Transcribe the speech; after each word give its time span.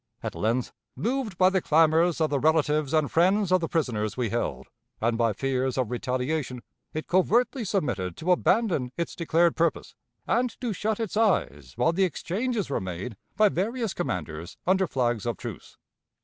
At 0.23 0.33
length, 0.33 0.73
moved 0.95 1.37
by 1.37 1.51
the 1.51 1.61
clamors 1.61 2.19
of 2.19 2.31
the 2.31 2.39
relatives 2.39 2.91
and 2.91 3.11
friends 3.11 3.51
of 3.51 3.61
the 3.61 3.67
prisoners 3.67 4.17
we 4.17 4.31
held, 4.31 4.65
and 4.99 5.15
by 5.15 5.31
fears 5.31 5.77
of 5.77 5.91
retaliation, 5.91 6.63
it 6.91 7.05
covertly 7.05 7.63
submitted 7.63 8.17
to 8.17 8.31
abandon 8.31 8.91
its 8.97 9.15
declared 9.15 9.55
purpose, 9.55 9.93
and 10.25 10.59
to 10.59 10.73
shut 10.73 10.99
its 10.99 11.15
eyes 11.15 11.73
while 11.75 11.91
the 11.93 12.03
exchanges 12.03 12.67
were 12.67 12.81
made 12.81 13.15
by 13.37 13.47
various 13.47 13.93
commanders 13.93 14.57
under 14.65 14.87
flags 14.87 15.27
of 15.27 15.37
truce. 15.37 15.77